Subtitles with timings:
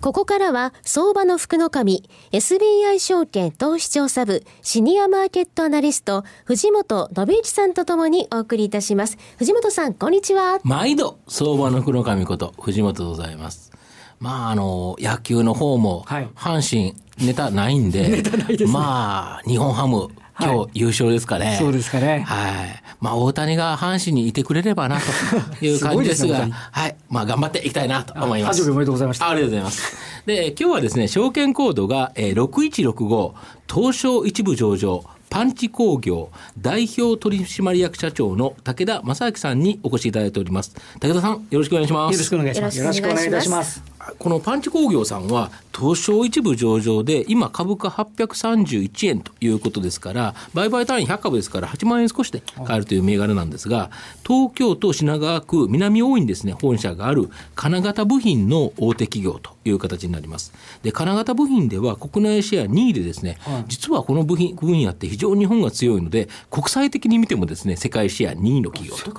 [0.00, 9.18] ここからは相場の福の神 SBI 証券投資調査部シニアマーケットアナリスト藤本信一さんとともにお送りいたします。
[9.36, 10.58] 藤本さんこんにちは。
[10.64, 13.72] 毎度相場の福の神こと藤本でございます。
[14.18, 18.70] まああの野球の方も阪神ネタないんで、 ネタないですね。
[18.72, 20.08] まあ日本ハム
[20.42, 21.56] 今日優勝ですかね。
[21.58, 22.82] そうですかねはい。
[23.00, 25.06] まあ大谷が阪神にいてくれればなと
[25.64, 26.96] いう感じですが、すはい。
[27.08, 28.62] まあ頑張っていきたいなと思います。
[28.62, 29.96] 誕生日おめでとうございましたあありがとうございます。
[30.26, 33.32] で、今日はですね、証券コードが、えー、6165
[33.72, 40.74] 東証一部上場パンチ工業代表取締役社長の武田正明さんにお越しいただいております。
[41.00, 42.14] 武田さん、よろしくお願いします。
[42.14, 42.78] よろしくお願いします。
[42.78, 43.82] よろしくお願いいたします。
[44.18, 53.90] このパンチ工業さんは東証一部上場で今株価831円ということですから売買単位100株ですから8万円少しで買えるという銘柄なんですが
[54.26, 60.52] 東京都品川区南大井にですね本社がある金型部品の大手企業という形になります。
[60.82, 69.10] で金型部品では国内シェア2位でですね、実はこの部品分野って非常に日本が強いので国際的に見てもですね世界シェア2位の企業と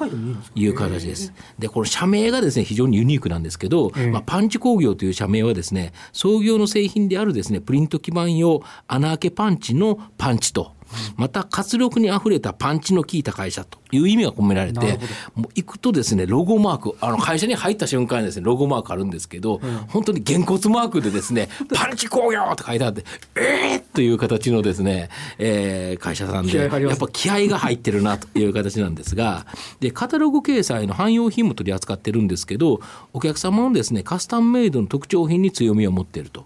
[0.56, 1.34] いう形です。
[1.60, 10.74] で、この社名がですね、非常にユニークなんですけど、まあ、パンチ工工業という社名はですね、創業の製品であるですね、プリント基板用穴あけパンチのパンチと、
[11.16, 15.00] また活力にあふれたパンチの効いた会社という意味が込められて、
[15.36, 23.04] もう行くとですね、ロゴマーク、あの会社に入った瞬間にですね、ロゴマークあるんですけど、本当にげんこつマークでですね、 パンチ工業って書いてあって、
[23.36, 29.46] えーという形のですね、えー会社さんで、やっぱ気合が入ってるなという形なんですが、
[29.80, 32.80] で、カタログ掲載の汎用品も取り扱ってるんですけど、
[33.14, 36.46] お客様のですね、カスタムメイドの特徴品に強みを持っていると。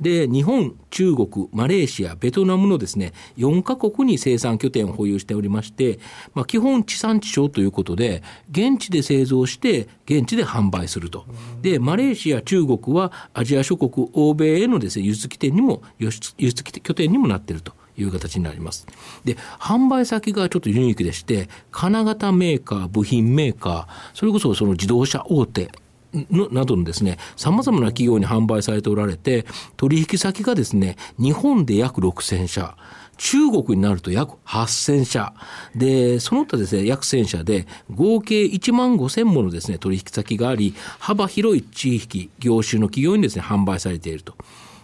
[0.00, 5.98] で、日本、中国、マレーシア、ベトナムのですね、4カ国に生産拠点を保有しておりまして、
[6.34, 11.24] まあ、基本地産地消ということで、現地で製造して、現地で販売すると。
[11.60, 17.72] で、マレーシア、中国はアジア諸国、欧米へのですね、輸出起点にも、輸出輸出拠点にもなっていると。
[17.98, 18.86] いう形になります。
[19.24, 25.70] で、販売先がちょっとユニークでして、金型メーカー、部品メーカー、それこそその自動車大手、
[26.12, 29.46] などのですね、様々な企業に販売されておられて、
[29.76, 32.76] 取引先がですね、日本で約6000社、
[33.16, 35.32] 中国になると約8000社。
[35.74, 44.34] で、その他ですね、約1000社で、合計1万5000ものですね、取引先があり、幅広い地域、業種の企業にですね、販売されていると。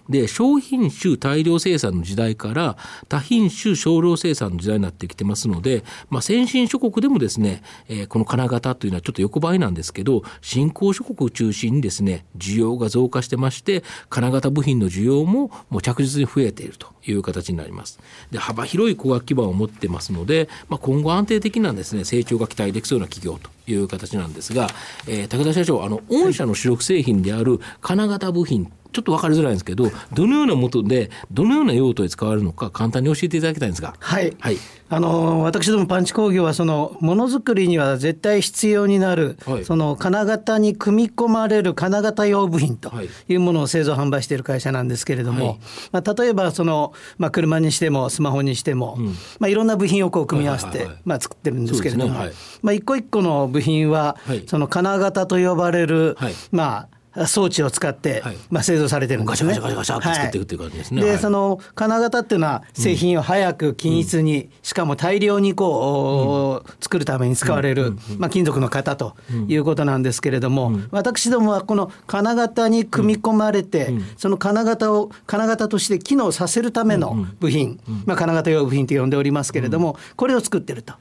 [0.09, 2.77] で、商品種大量生産の時代から
[3.09, 17.99] 多品種少量生産の時代になってきてますので、まあ、先進諸国でもですね、えーこの金型というのはちょっと横ばいなんですけど、新興諸国を中心にですね、需要が増加してまして、金型部品の需要ももう着実に増えているという形になります。
[18.31, 24.69] で、幅広い工学基盤を持ってますので、まあ、今後安定的なですね、成長が期待できそうな企業という形なんですが、
[25.07, 33.95] えー武田社長、あの、御社の主力製品である金型部品、ちょっと分かりづらいんですけど、どのようなもとで、どのような用途で使われるのか、簡単に教えていただきたいんですが。
[33.99, 34.35] はい。
[34.41, 34.57] はい。
[34.91, 39.65] あの私どもパンチ工業はそのものづくりには絶対必要になる、はい。
[39.65, 43.09] その金型に組み込まれる金型用部品とはい。
[43.29, 45.59] いうものを製造販売している会社なんですけれども、はい。
[45.93, 48.97] まあ、例えばその、まあ、車にしてもスマホにしても、
[49.39, 52.19] まあ、いろんな部品をこう組み合わせてまあ作ってるんですけれども、ね。
[52.19, 52.33] はい。
[52.63, 54.45] まあ、一個一個の部品は、はい。
[54.47, 56.33] その金型と呼ばれる、はい。
[56.51, 58.37] まあ装置を使って、はい。
[58.51, 59.49] まあ、製造されてるんですね。
[59.51, 61.03] ガシャガシャガシャガシャって作っていくっていう感じですね。
[61.03, 61.19] で、はい。
[61.19, 69.17] その金型っていうのは製品を早く均一に、しかも大量にこう、作るために使われる、まあ、金属の型と
[69.49, 80.95] いうことなんですけれども、私どもはこの金型に組み込まれて、その金型を金型として機能させるための部品、まあ、金型用部品と呼んでおりますけれども、これを作ってると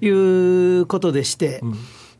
[0.00, 0.08] い
[0.78, 1.62] うことでして。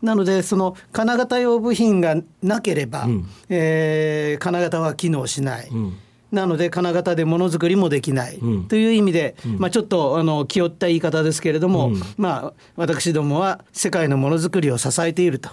[0.03, 3.07] なのでその金型用部品がなければ、
[3.49, 5.71] えー金型は機能しない。
[6.33, 8.39] なので金型でものづくりもできない、
[8.69, 15.51] という意味で、まあ、ちょっとあの気負った言い方ですけれども、まあ、私どもは世界のものづくりを支えていると、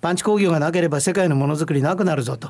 [0.00, 2.48] パンチ工業がなければ世界のものづくりなくなるぞと。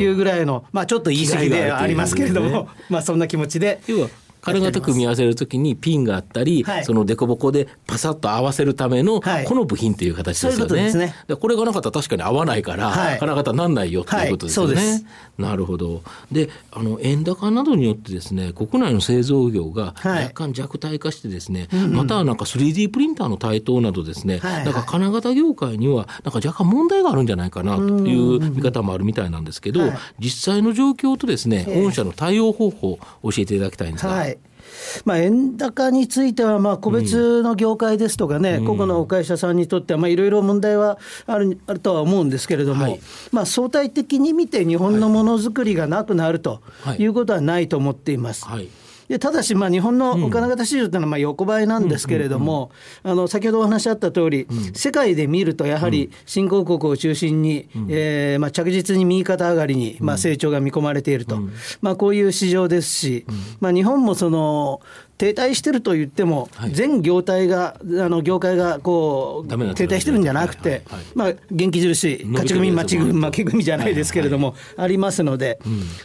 [0.00, 3.82] いうぐらいの、まあ、ちょっと言い過ぎではありますけれども、気概があるんまあ、そんな気持ちで。
[3.86, 4.08] 要は
[4.40, 9.44] 金型組み合わせるときにピンがあったり、はいその凸凹でパサッと合わせるための、はい。
[9.44, 10.56] この部品という形ですよね。
[10.56, 11.14] そういうことですね。
[11.28, 13.18] でこれがなかったら確かに合わないから、はい。
[13.18, 15.04] 金型なんないよっていうことですよね。
[15.38, 16.02] なるほど。
[16.32, 20.24] で、あの円高などによってですね、国内の製造業がはい。
[20.24, 24.52] 若干弱体化してですね、またはなんか 3D プリンターの台頭などですね、はい。
[24.54, 29.98] はいなんか金型業界にはなんか若干問題があるんじゃないかなという見方もあるみたいなんですけど、はい。
[30.18, 31.82] 実際の状況とですね、ええ。
[31.82, 34.29] 御社の対応方法を教えていただきたいんですが。
[34.70, 43.00] はいまあ、円高については、まあ個別の業界ですとかね、個々の会社さんにとっては、まあいろいろ問題はあるあるとは思うんですけれども、はい
[43.32, 48.44] まあ、相対的に見て、日本のものづくりがなくなるとはいいうことはないと思っています。
[48.44, 48.68] はい
[49.10, 52.70] でただし、まあ、日本のお金型市場というのはまあ横ばいなんですけれども、
[53.02, 61.40] あの先ほどお話あった通り、世界で見ると、やはり新興国を中心に、えーまあ、着実に右肩上がりに、まあ、成長が見込まれていると、
[61.80, 63.26] まあ、こういう市場ですし、
[63.58, 64.80] まあ、日本もその
[65.20, 66.70] 停滞してると言っても、はい。
[66.70, 70.78] 全業態が、あの業界がこう停滞してるんじゃなくてはい。
[70.78, 70.84] はい。
[70.84, 73.32] はい、まあ、元気印、勝ち組、伸びてるやつもある。
[73.32, 75.58] と負け組じゃないですけれども、ありますので、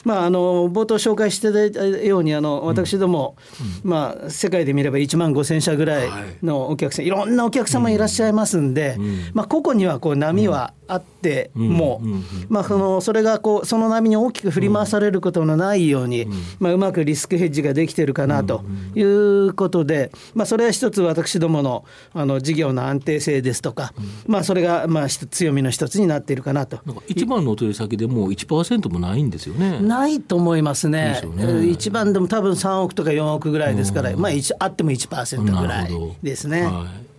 [0.04, 3.38] まあ、あの冒頭紹介していただいたように、あの私ども、
[3.84, 6.10] まあ、世界で見れば1万5000社ぐらい
[6.44, 8.98] のお客さん、いろんなお客様いらっしゃいますんで、
[9.34, 12.02] まあ、個々にはこう波はあっても、
[12.50, 16.28] まあ、そのそれがこうその波に大きく振り回されることのないように、
[16.60, 18.64] まあ、うまくリスクヘッジができてるかなと
[18.96, 23.94] いうことで、まあ、それは一つ私どものあの事業の安定性ですとか、
[24.28, 26.80] まあ、それがまあ強みの一つになっているかなと。
[26.86, 29.80] なんか一番のお取り先でもう1%もないんですよね。
[29.80, 31.14] ないと思いますね。
[31.16, 31.68] ですよね。
[31.68, 36.64] 一番でも多分3億とか4億ぐらいですから、まあ、一あっても1%ぐらいですね。
[36.64, 37.15] はい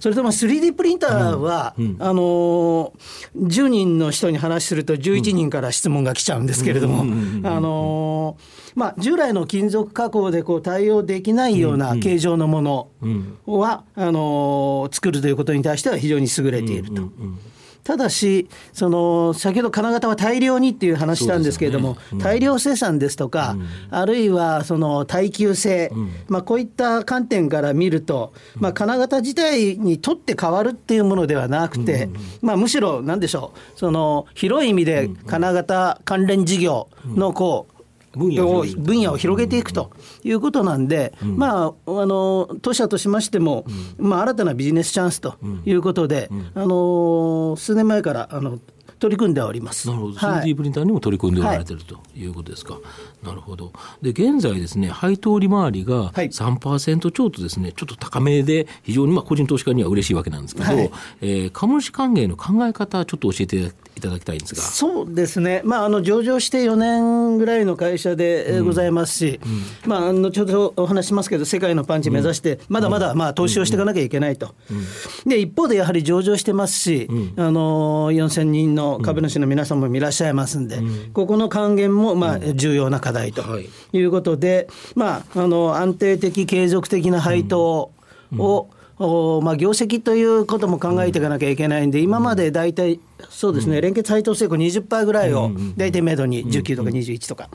[0.00, 2.90] それとまあ 3D プリンターは、あのー
[3.36, 7.02] 10人の人に話すると11人から質問が来ちゃうんですけれども、
[7.48, 12.88] あのーまあ、従来の金属加工でこう対応できないような形状のもの
[13.46, 17.02] は、あのー作るということに対しては非常に優れていると。
[17.90, 23.56] ただし、その先ほど金型は大量にっていう話したんですけれども、大量生産ですとか、
[23.90, 25.90] あるいはその耐久性、
[26.28, 32.08] まあ、こういった観点から見ると、まあ、金型自体にとって変わるっていうものではなくて、
[32.42, 37.79] まあ、むしろ、なんでしょう、その広い意味で金型関連事業のこう、
[38.16, 39.90] 分野を広げる分野を広げていくと
[40.24, 43.64] いうことなんで、まあ、あの当社としましても、
[43.98, 48.58] まあ、新たなビジネスチャンスということで、あの数年前からあの
[49.00, 49.88] 取り組んでおります。
[49.88, 50.52] なるほど、はい。
[50.52, 52.24] 3D プリンターにも取り組んでおられてるとい。
[52.26, 52.78] うことですか。
[53.24, 53.72] なるほど。
[54.02, 56.28] で、現在ですね、配当利回りがはい。
[56.28, 60.90] 3%超とですね、ちょっと高めで、非常にまあ個人投資家には嬉しいわけなんですけど、はい。
[61.22, 64.62] えー株主還元の考え方、ちょっと教えていただきたいんですが。
[64.62, 69.40] そうですね、まあ、あの上場して4年ぐらいの会社でえーございますし、
[69.86, 74.54] まあ、後ほどお話しますけど、世界のパンチ目指して、まだまだまあ投資をしていかなきゃいけないと、
[75.26, 80.78] で一方でやはり上場してますし、あの4000人の株主の皆様もいらっしゃいますんで、
[81.12, 83.68] ここの還元もまあ重要な課題とはい。
[83.92, 87.92] いうことで、まあ、あの安定的、継続的な配当
[88.38, 88.70] を、
[89.02, 93.00] おまあ、業績ということも考えていかなきゃいけないんで、今まで大体、
[93.30, 97.48] そうですね、連結配当成功20%ぐらいを大体めどに19とか21とか。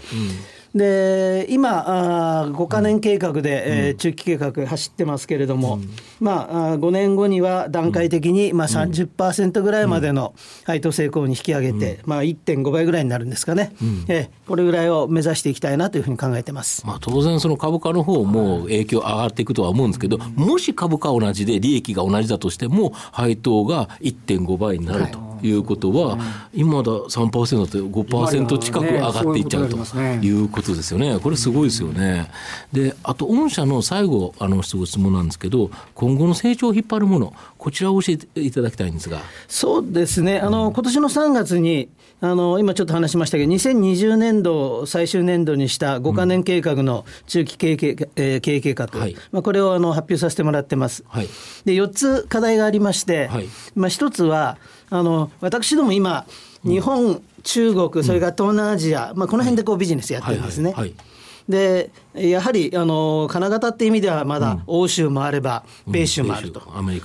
[0.76, 5.80] で今、あ5か年計画で、えー中期計画走ってますけれども、
[6.20, 10.36] まあ、あ5年後には段階的に、まあ、30%ぐらいまでの
[10.66, 13.74] 配当成功に引き上げて、まあ、1.5倍ぐらいになるんですかね、
[14.10, 16.86] えーこれぐらいを目指していきたいなというふうに考えてます。
[16.86, 26.18] まあ、当然、その株価の方も影響上がっていくとは思うんですけど、もし株価同じで利益が同じだとしても、配当が1.5倍になるということは、
[26.54, 31.20] 今だ3%だと5%近く上がっていっちゃうということですよね。
[31.20, 32.30] これすごいですよね。
[32.74, 39.22] で、あと、御社の最後、あの、質問なんですけど、今後の成長を引っ張るもの、こちらを教えていただきたいんですが。
[39.48, 41.90] そうですね、あの今年の3月に、
[42.22, 51.04] あの今ちょっと話しましたけど、2020年度を最終年度にした5か年計画の中期経営計,、えー経営計画、はいまあ、これをあの発表させてもらってます。
[51.08, 51.28] はい
[51.66, 54.58] で4つ課題がありまして、はいまあ、1つは
[54.90, 56.26] あの、私ども今、
[56.64, 60.74] 日本、中国、それから東南アジア、まあ、この辺でこうビジネスやってるんですね。
[61.48, 66.60] でやはりあの金型っていう意味ではまだ欧州もあれば米州もあると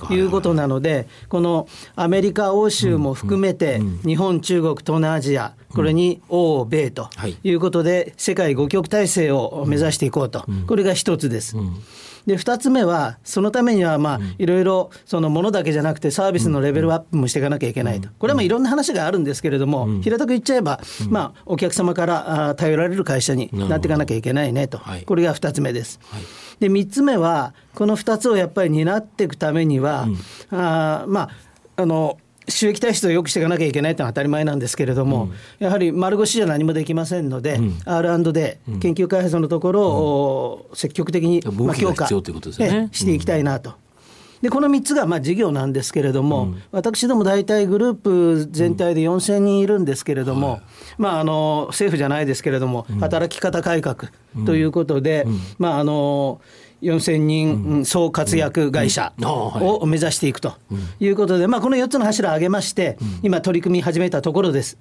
[0.09, 7.37] いうことなのでこのアメリカ欧州も含めて日本中国東南アジアこれに欧米とはい。
[7.43, 10.43] いうことで世界五極体制を目指していこうと。
[10.67, 11.55] これが一つです。
[12.25, 24.79] で2つ目は、そのためには、まあ、いろいろ、そのものだけじゃなくて、サービスのレベルアップもしていかなきゃいけないと、これはまあいろんな話があるんですけれども、平たく言っちゃえば、まあ、お客様から頼られる会社になっていかなきゃいけないねと。
[25.05, 25.99] これが2つ目です。
[26.03, 26.21] はい。
[26.59, 30.07] で3つ目はこの2つをやっぱり担っていくためには、
[30.51, 31.29] あーまあ
[31.77, 32.17] あの
[32.47, 35.29] 収益体質を良くしていかなきゃいけないというのは当たり前なんですけれども、
[35.59, 42.77] やはり丸腰じゃ何もできませんので、R&D、研究開発のところを積極的に、武器が必要ということですよね。
[42.77, 43.73] ええしていきたいなと。
[44.41, 50.61] でこの3つがまあ事業なんですけれども、私ども大体グループ全体で4000人いるんですけれども、
[50.97, 54.09] まあ、あの政府じゃないですけれども、働き方改革
[54.45, 55.27] ということで、
[55.59, 56.41] まあ、あの
[56.81, 57.85] 4000人うん。
[57.85, 60.53] 総活躍会社を目指していくと
[60.99, 64.77] いうことで、まあ、この4つの柱を挙げまして、今、取り組み始めたところです。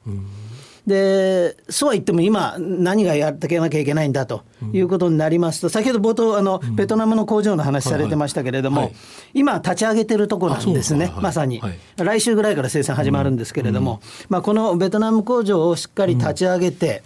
[0.91, 4.43] でそうは言っても今、何がやっていかなきゃいけないんだと
[4.73, 8.91] いうことになりますと、先ほど冒頭あの、ベトナムの工場の話されてましたけれども、
[9.33, 11.79] 今、立ち上げてるところなんですねまさに、はい。
[11.97, 17.05] 来週ぐらいから生産始まるんですけれども、まあ、このベトナム工場をしっかり立ち上げて、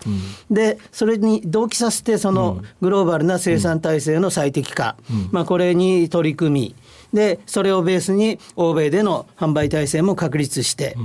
[0.50, 4.96] でそれに同期させて、そのグローバルな生産体制の最適化、
[5.30, 6.76] まあ、これに取り組み、
[7.14, 10.96] でそれをベースに欧米での販売体制も確立して、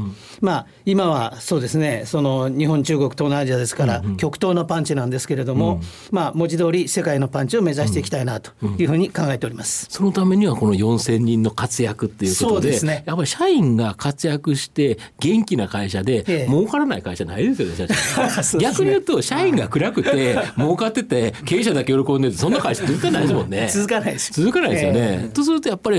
[0.41, 9.87] まあ、今はそうですねその日本中国東南アジアですから、極東のパンチなんですけれども、まあ、文字通り世界のパンチを目指していきたいなというふうに考えております。
[9.89, 13.03] そのためにはこの4000人の活躍っていうことでそうですね。
[13.05, 16.47] やっぱり社員が活躍して元気な会社で、ええ。
[16.47, 17.75] 儲からない会社ないですよね
[18.57, 18.59] ね。
[18.59, 23.69] 逆に言うと社員が暗くて儲かってて経営者だけ喜んでてそんな会社絶対ないですもんね。
[23.71, 24.31] 続かないです。
[24.33, 25.29] 続かないですよね、え。
[25.29, 25.98] とするとやっぱり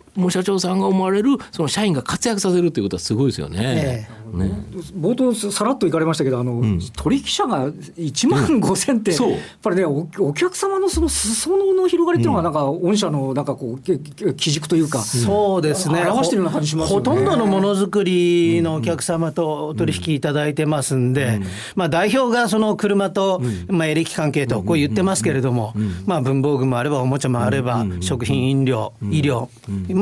[0.15, 4.07] もう社長さんが思われるその社員が活躍させるっていうことはすごいですよね。
[4.09, 4.51] えね。
[4.95, 6.61] 冒頭さらっと行かれましたけどあの、
[6.95, 9.31] 取引者が1万5000って、そう。
[9.31, 16.01] やっぱりねおお客様のその裾野の広がりっていうのがなんか、御社のなんかこう基軸というか、そうですね。
[16.01, 17.05] 表してるような感じしますよね。
[17.09, 21.39] ほとんどのものづくりのお客様とお取引いただいてますんで、
[21.75, 25.73] まあ代表がその車と、まあエレキ関係とこう言ってますけれども、
[26.05, 29.49] まあ文房具もあればおもちゃもあれば、食品飲料、医療、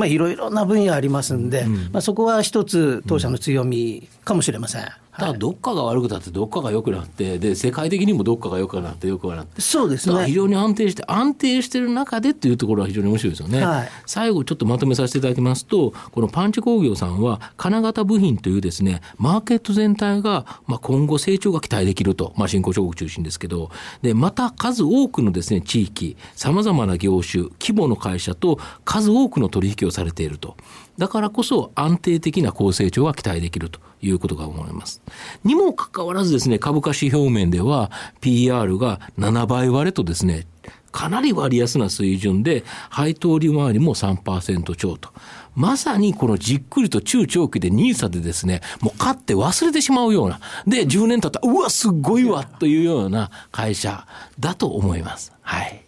[0.00, 4.82] まあいろいろな分野ありますんで、まあそこは一つ当社の強みかもしれません。
[5.12, 10.26] ただどっかが悪くなってどっかが良くなってで世界的にもどっかが良くなって良くなってそうですね。
[10.26, 13.88] 非常に安定して安定してる中でっていうところは非常に面白いですよね、はい。
[14.06, 23.70] 最後ちょっとまとめさせていただきますとこのパンチ工業さんは金型部品というですねマーケット全体が、まあ、今後成長が期待できると、まあ、新興諸国中心ですけど。
[24.02, 30.56] でまた数多くのですね地域さまざまな業種規模の会社と数多くの取引をされていると
[30.98, 35.02] だからこそ安定的な高成長が期待できるということが思います。
[35.44, 40.46] にもかかわらずですね、株価指標面では PR が7倍割れとですね、
[40.92, 45.10] かなり割安な水準で、配当利回りも3%超と。
[45.54, 54.06] まさにこのじっくりと中長期で NISA でですね、もう買って忘れてしまうような、で、10年経ったら、うわ、すっごいわ、というような会社
[54.38, 55.32] だと思います。
[55.42, 55.84] はい。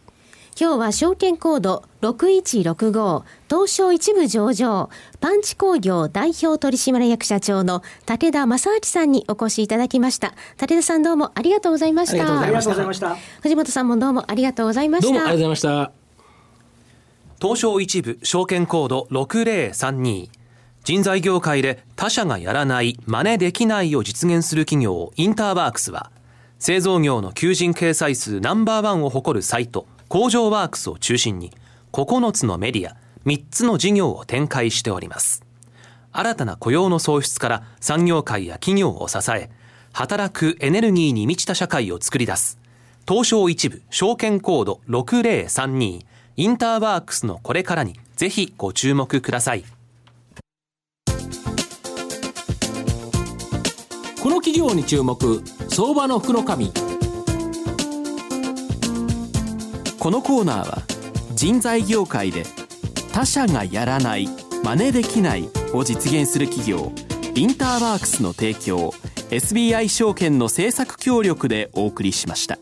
[0.62, 4.90] 今日は証券コード6165東証一部上場
[5.21, 13.16] パンチ工業代表取締役社長の武田正明さんにお越しいただきました武田さんどうもありがとうございましたありがとうございました。
[13.40, 15.92] 藤本さんもどうもありがとうございましたどうもありがとうございました。
[17.45, 20.28] 東証一部証券コード6032
[20.85, 26.12] 人材業界で他社がやらない真似できないを実現する企業インターワークスは
[26.61, 31.52] 製造業の求人掲載数ナンバーワンを誇るサイト工場ワークスを中心に
[31.90, 35.42] 9つのメディア3つの事業を展開しております。
[36.12, 39.49] 新たな雇用の創出から産業界や企業を支え
[39.95, 42.59] 働くエネルギーに満ちた社会を作り出す。
[43.09, 46.04] 東証一部証券コード6032
[46.37, 49.64] インターワークスのこれからにぜひご注目ください。
[54.23, 56.71] この企業に注目、相場の福の神。
[60.02, 60.82] このコーナーは
[61.37, 62.42] 人材業界で
[63.12, 64.26] 他社がやらない
[64.64, 66.90] 真似できないを実現する企業
[67.37, 68.92] インターワークスの提供
[69.30, 72.59] SBI 証券の政策協力でお送りしました。